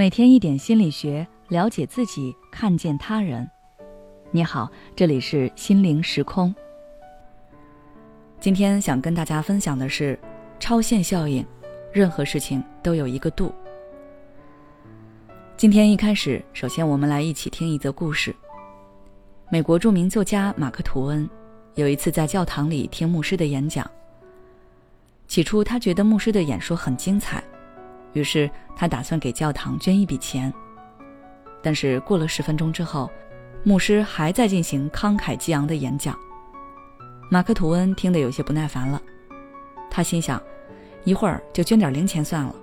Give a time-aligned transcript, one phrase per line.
[0.00, 3.46] 每天一点心理学，了解自己，看见他人。
[4.30, 4.66] 你好，
[4.96, 6.54] 这里是心灵时空。
[8.40, 10.18] 今天想跟大家分享的是
[10.58, 11.44] 超限效应，
[11.92, 13.52] 任何事情都有一个度。
[15.58, 18.34] 今天一开始，首先我们来一起听一则故事。
[19.50, 21.28] 美国著名作家马克·吐温
[21.74, 23.86] 有一次在教堂里听牧师的演讲。
[25.28, 27.44] 起初，他觉得牧师的演说很精彩。
[28.12, 30.52] 于是他打算给教堂捐一笔钱，
[31.62, 33.10] 但是过了十分钟之后，
[33.62, 36.16] 牧师还在进行慷慨激昂的演讲。
[37.30, 39.00] 马克·吐温听得有些不耐烦了，
[39.88, 40.42] 他心想：
[41.04, 42.54] 一会儿就捐点零钱算了。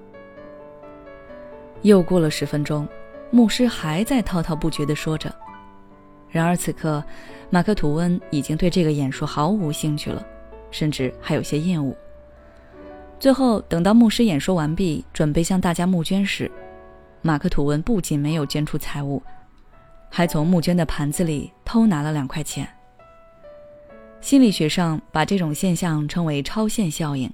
[1.83, 2.87] 又过了十分钟，
[3.31, 5.33] 牧师还在滔滔不绝地说着。
[6.29, 7.01] 然而此刻，
[7.49, 10.21] 马克·吐温已经对这个演说毫无兴趣了，
[10.71, 11.95] 甚至还有些厌恶。
[13.19, 16.51] 最后，等到牧师演说完毕，准备向大家募捐时，
[17.23, 19.21] 马克·吐温不仅没有捐出财物，
[20.07, 22.69] 还从募捐的盘子里偷拿了两块钱。
[24.21, 27.31] 心理学上把这种现象称为超限效应，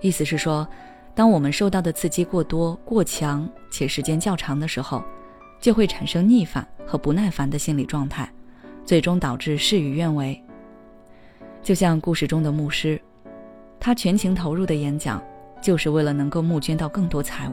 [0.00, 0.66] 意思是说，
[1.14, 5.04] 当我们受到的刺激过多、过强且时间较长的时候，
[5.60, 8.28] 就会产生逆反和不耐烦的心理状态，
[8.84, 10.40] 最终导致事与愿违。
[11.62, 13.00] 就像故事中的牧师。
[13.80, 15.22] 他全情投入的演讲，
[15.62, 17.52] 就是为了能够募捐到更多财物。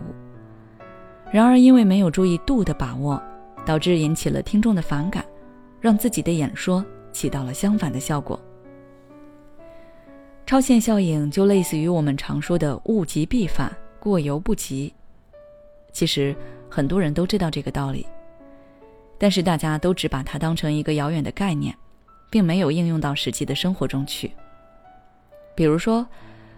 [1.32, 3.22] 然而，因为没有注意度的把握，
[3.66, 5.26] 导致引起了听众的反感，
[5.82, 8.40] 让自己的演说起到了相反的效果。
[10.46, 14.94] 超限效应就类似于我们常说的“物极必反，过犹不及”。
[15.92, 16.36] 其实
[16.70, 18.06] 很多人都知道这个道理，
[19.18, 21.76] 但是大家都只把它当成一个遥远的概念，
[22.30, 24.32] 并没有应用到实际的生活中去。
[25.56, 26.06] 比如说，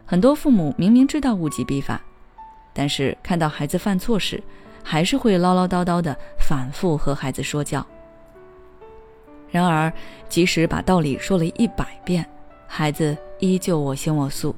[0.05, 2.01] 很多父母明明知道物极必反，
[2.73, 4.41] 但是看到孩子犯错时，
[4.83, 7.85] 还是会唠唠叨叨的反复和孩子说教。
[9.51, 9.93] 然而，
[10.27, 12.25] 即使把道理说了一百遍，
[12.67, 14.55] 孩子依旧我行我素。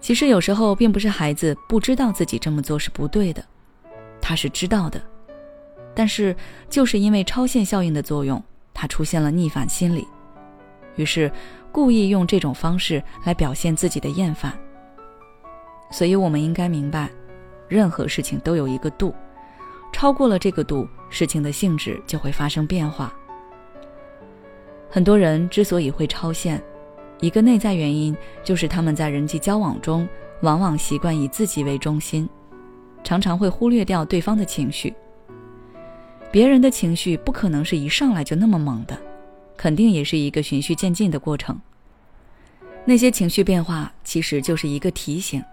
[0.00, 3.44] 其实有时候并不是孩子不知道自己这么做是不对的，
[4.20, 5.00] 他是知道的，
[5.94, 6.34] 但是
[6.68, 8.42] 就是因为超限效应的作用，
[8.74, 10.06] 他出现了逆反心理，
[10.96, 11.30] 于是。
[11.78, 14.52] 故意用这种方式来表现自己的厌烦，
[15.92, 17.08] 所以我们应该明白，
[17.68, 19.14] 任何事情都有一个度，
[19.92, 23.14] 超过了这个度，事情的性质就会发生变化。
[24.90, 26.60] 很多人之所以会超限，
[27.20, 28.12] 一个内在原因
[28.42, 30.08] 就是他们在人际交往中
[30.42, 32.28] 往往习惯以自己为中心，
[33.04, 34.92] 常常会忽略掉对方的情绪。
[36.32, 38.98] 别人的情绪不可能是一上来就那么猛的。
[39.56, 41.60] 肯定也是一个循序渐进的过程。
[42.88, 45.44] 那些情绪变化其实就是一个提醒，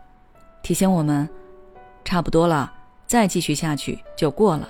[0.64, 1.28] 提醒我们，
[2.06, 2.72] 差不多了，
[3.06, 4.70] 再继续下去就过了。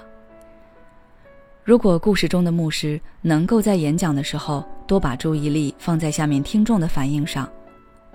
[1.64, 7.48] 如果故事中的牧师能够在演讲的时候多把注意力放在下面听众的反应上，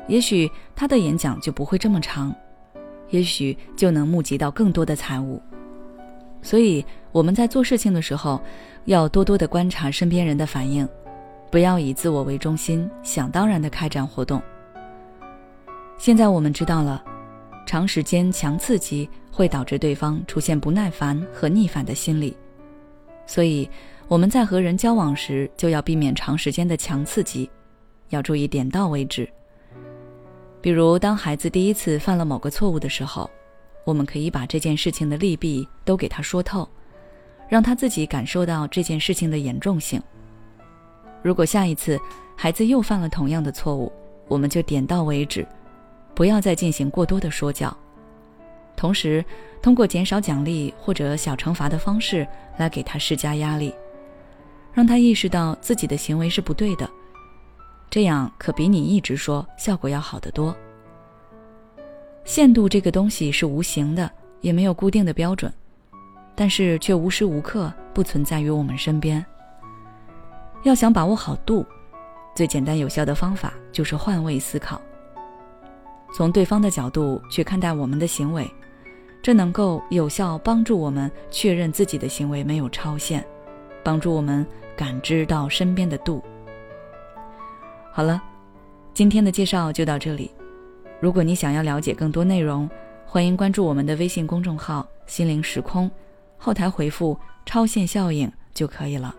[0.09, 2.35] 也许他的演讲就不会这么长，
[3.11, 5.41] 也许就能募集到更多的财物。
[6.43, 8.43] 所以我们在做事情的时候，
[8.87, 10.89] 要多多的观察身边人的反应。
[11.51, 14.41] 不要以自我为中心，想当然的开展活动。
[15.99, 17.05] 现在我们知道了，
[17.67, 22.37] 长时间强刺激会导致对方出现不耐烦和逆反的心理，
[23.27, 23.69] 所以
[24.07, 27.51] 我们在和人交往时就要避免长时间的强刺激，
[28.11, 29.29] 要注意点到为止。
[30.63, 33.29] 比如，当孩子第一次犯了某个错误的时候，
[33.85, 36.69] 我们可以把这件事情的利弊都给他说透，
[37.49, 40.01] 让他自己感受到这件事情的严重性。
[41.23, 41.99] 如果下一次
[42.37, 43.93] 孩子又犯了同样的错误，
[44.29, 45.47] 我们就点到为止，
[46.15, 47.77] 不要再进行过多的说教。
[48.77, 49.23] 同时，
[49.61, 52.27] 通过减少奖励或者小惩罚的方式
[52.57, 53.75] 来给他施加压力，
[54.73, 56.89] 让他意识到自己的行为是不对的。
[57.91, 60.57] 这样可比你一直说效果要好得多。
[62.25, 64.11] 限度这个东西是无形的，
[64.41, 65.53] 也没有固定的标准，
[66.35, 69.25] 但是却无时无刻不存在于我们身边。
[70.63, 71.65] 要想把握好度，
[72.35, 74.81] 最简单有效的方法就是换位思考，
[76.15, 78.49] 从对方的角度去看待我们的行为，
[79.23, 83.25] 这能够有效帮助我们确认自己的行为没有超限，
[83.83, 84.47] 帮助我们
[84.77, 86.23] 感知到身边的度。
[87.91, 88.23] 好了，
[88.93, 90.31] 今天的介绍就到这里。
[91.01, 92.69] 如果你想要了解更多内容，
[93.07, 95.91] 欢迎关注我们的微信公众号“心灵时空”，
[96.37, 99.15] 后台回复“超限效应”就可以了。